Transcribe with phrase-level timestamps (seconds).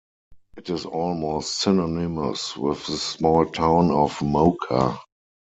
[0.57, 4.99] It is almost synonymous with the small town of Moca.